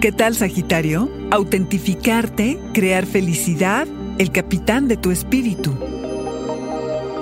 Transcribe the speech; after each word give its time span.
¿Qué 0.00 0.12
tal, 0.12 0.36
Sagitario? 0.36 1.10
Autentificarte, 1.32 2.56
crear 2.72 3.04
felicidad, 3.04 3.88
el 4.18 4.30
capitán 4.30 4.86
de 4.86 4.96
tu 4.96 5.10
espíritu. 5.10 5.74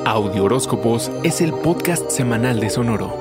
Audio 0.05 0.45
Horóscopos 0.45 1.11
es 1.23 1.41
el 1.41 1.55
podcast 1.55 2.11
semanal 2.11 2.61
de 2.61 2.69
Sonoro. 2.69 3.15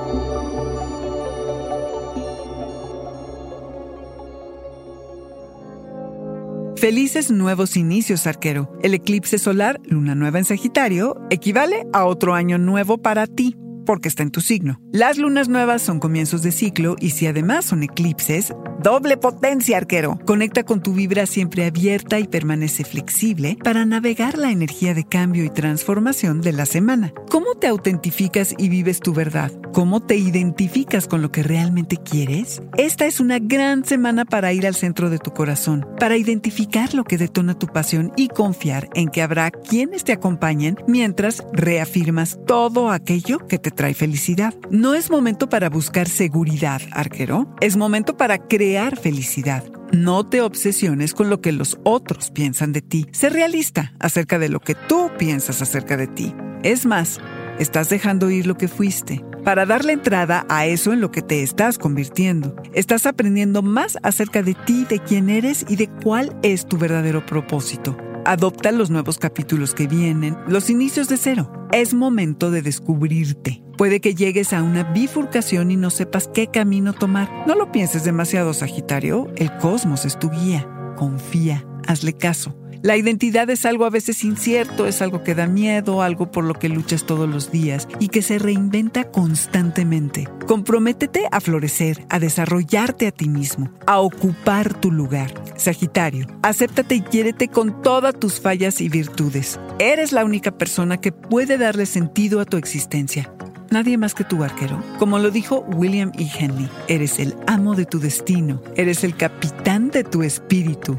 Felices 6.76 7.30
nuevos 7.30 7.78
inicios, 7.78 8.26
arquero. 8.26 8.78
El 8.82 8.92
eclipse 8.92 9.38
solar, 9.38 9.80
luna 9.84 10.14
nueva 10.14 10.36
en 10.36 10.44
Sagitario, 10.44 11.16
equivale 11.30 11.86
a 11.94 12.04
otro 12.04 12.34
año 12.34 12.58
nuevo 12.58 12.98
para 12.98 13.26
ti 13.26 13.56
porque 13.86 14.08
está 14.08 14.22
en 14.22 14.30
tu 14.30 14.42
signo. 14.42 14.78
Las 14.92 15.16
lunas 15.16 15.48
nuevas 15.48 15.80
son 15.80 16.00
comienzos 16.00 16.42
de 16.42 16.52
ciclo 16.52 16.96
y 17.00 17.10
si 17.10 17.26
además 17.26 17.64
son 17.64 17.82
eclipses, 17.82 18.52
doble 18.82 19.16
potencia, 19.16 19.78
arquero. 19.78 20.18
Conecta 20.26 20.64
con 20.64 20.82
tu 20.82 20.92
vibra 20.92 21.24
siempre 21.24 21.64
abierta 21.64 22.18
y 22.18 22.26
permanece 22.26 22.84
flexible 22.84 23.56
para 23.64 23.86
navegar 23.86 24.36
la 24.36 24.50
energía 24.50 24.92
de 24.92 25.04
cambio 25.04 25.44
y 25.44 25.50
transformación 25.50 26.40
de 26.40 26.52
la 26.52 26.66
semana. 26.66 27.14
¿Cómo 27.30 27.54
te 27.54 27.68
autentificas 27.68 28.54
y 28.58 28.68
vives 28.68 29.00
tu 29.00 29.14
verdad? 29.14 29.50
¿Cómo 29.72 30.00
te 30.00 30.16
identificas 30.16 31.06
con 31.06 31.22
lo 31.22 31.30
que 31.30 31.42
realmente 31.42 31.96
quieres? 31.96 32.62
Esta 32.76 33.06
es 33.06 33.20
una 33.20 33.38
gran 33.38 33.84
semana 33.84 34.24
para 34.24 34.52
ir 34.52 34.66
al 34.66 34.74
centro 34.74 35.10
de 35.10 35.18
tu 35.18 35.32
corazón, 35.32 35.86
para 35.98 36.16
identificar 36.16 36.94
lo 36.94 37.04
que 37.04 37.18
detona 37.18 37.58
tu 37.58 37.66
pasión 37.66 38.12
y 38.16 38.28
confiar 38.28 38.88
en 38.94 39.08
que 39.08 39.22
habrá 39.22 39.50
quienes 39.50 40.04
te 40.04 40.12
acompañen 40.12 40.76
mientras 40.86 41.42
reafirmas 41.52 42.38
todo 42.46 42.90
aquello 42.90 43.38
que 43.46 43.58
te 43.58 43.70
trae 43.76 43.94
felicidad. 43.94 44.54
No 44.70 44.94
es 44.94 45.10
momento 45.10 45.48
para 45.48 45.70
buscar 45.70 46.08
seguridad, 46.08 46.82
arquero. 46.90 47.54
Es 47.60 47.76
momento 47.76 48.16
para 48.16 48.38
crear 48.38 48.98
felicidad. 48.98 49.62
No 49.92 50.28
te 50.28 50.40
obsesiones 50.40 51.14
con 51.14 51.30
lo 51.30 51.40
que 51.40 51.52
los 51.52 51.78
otros 51.84 52.32
piensan 52.32 52.72
de 52.72 52.82
ti. 52.82 53.06
Sé 53.12 53.30
realista 53.30 53.92
acerca 54.00 54.40
de 54.40 54.48
lo 54.48 54.58
que 54.58 54.74
tú 54.74 55.10
piensas 55.16 55.62
acerca 55.62 55.96
de 55.96 56.08
ti. 56.08 56.34
Es 56.64 56.86
más, 56.86 57.20
estás 57.60 57.88
dejando 57.88 58.30
ir 58.30 58.46
lo 58.46 58.56
que 58.56 58.66
fuiste 58.66 59.24
para 59.44 59.64
darle 59.64 59.92
entrada 59.92 60.44
a 60.48 60.66
eso 60.66 60.92
en 60.92 61.00
lo 61.00 61.12
que 61.12 61.22
te 61.22 61.44
estás 61.44 61.78
convirtiendo. 61.78 62.56
Estás 62.74 63.06
aprendiendo 63.06 63.62
más 63.62 63.96
acerca 64.02 64.42
de 64.42 64.54
ti, 64.54 64.84
de 64.84 64.98
quién 64.98 65.30
eres 65.30 65.64
y 65.68 65.76
de 65.76 65.88
cuál 66.02 66.36
es 66.42 66.66
tu 66.66 66.78
verdadero 66.78 67.24
propósito. 67.24 67.96
Adopta 68.26 68.72
los 68.72 68.90
nuevos 68.90 69.18
capítulos 69.18 69.72
que 69.72 69.86
vienen, 69.86 70.36
los 70.48 70.68
inicios 70.68 71.08
de 71.08 71.16
cero. 71.16 71.68
Es 71.70 71.94
momento 71.94 72.50
de 72.50 72.60
descubrirte. 72.60 73.62
Puede 73.78 74.00
que 74.00 74.16
llegues 74.16 74.52
a 74.52 74.64
una 74.64 74.82
bifurcación 74.82 75.70
y 75.70 75.76
no 75.76 75.90
sepas 75.90 76.26
qué 76.34 76.48
camino 76.48 76.92
tomar. 76.92 77.30
No 77.46 77.54
lo 77.54 77.70
pienses 77.70 78.02
demasiado, 78.02 78.52
Sagitario. 78.52 79.28
El 79.36 79.56
cosmos 79.58 80.04
es 80.04 80.18
tu 80.18 80.28
guía. 80.28 80.68
Confía, 80.96 81.64
hazle 81.86 82.14
caso. 82.14 82.58
La 82.82 82.96
identidad 82.96 83.48
es 83.50 83.64
algo 83.66 83.84
a 83.84 83.90
veces 83.90 84.22
incierto, 84.24 84.86
es 84.86 85.02
algo 85.02 85.22
que 85.22 85.34
da 85.34 85.46
miedo, 85.46 86.02
algo 86.02 86.30
por 86.30 86.44
lo 86.44 86.54
que 86.54 86.68
luchas 86.68 87.04
todos 87.04 87.28
los 87.28 87.50
días 87.50 87.88
y 88.00 88.08
que 88.08 88.22
se 88.22 88.38
reinventa 88.38 89.04
constantemente. 89.04 90.28
Comprométete 90.46 91.26
a 91.30 91.40
florecer, 91.40 92.04
a 92.08 92.18
desarrollarte 92.18 93.06
a 93.06 93.12
ti 93.12 93.28
mismo, 93.28 93.70
a 93.86 94.00
ocupar 94.00 94.74
tu 94.74 94.90
lugar. 94.92 95.32
Sagitario, 95.56 96.26
acéptate 96.42 96.96
y 96.96 97.00
quiérete 97.00 97.48
con 97.48 97.82
todas 97.82 98.18
tus 98.18 98.40
fallas 98.40 98.80
y 98.80 98.88
virtudes. 98.88 99.58
Eres 99.78 100.12
la 100.12 100.24
única 100.24 100.52
persona 100.52 101.00
que 101.00 101.12
puede 101.12 101.58
darle 101.58 101.86
sentido 101.86 102.40
a 102.40 102.44
tu 102.44 102.56
existencia. 102.56 103.32
Nadie 103.70 103.98
más 103.98 104.14
que 104.14 104.24
tu 104.24 104.44
arquero. 104.44 104.82
Como 104.98 105.18
lo 105.18 105.30
dijo 105.30 105.60
William 105.74 106.12
E. 106.18 106.28
Henley, 106.38 106.68
eres 106.88 107.18
el 107.18 107.34
amo 107.46 107.74
de 107.74 107.84
tu 107.84 107.98
destino, 107.98 108.62
eres 108.76 109.02
el 109.02 109.16
capitán 109.16 109.90
de 109.90 110.04
tu 110.04 110.22
espíritu. 110.22 110.98